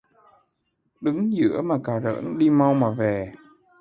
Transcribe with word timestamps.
Đứng 1.01 1.33
giữa 1.37 1.61
mà 1.61 1.77
cà 1.83 1.99
rỡn, 1.99 2.37
đi 2.37 2.49
mau 2.49 2.73
mà 2.73 2.89
về 2.89 3.33